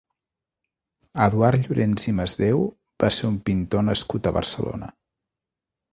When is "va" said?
3.05-3.13